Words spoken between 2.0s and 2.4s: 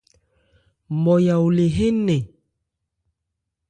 nnɛn.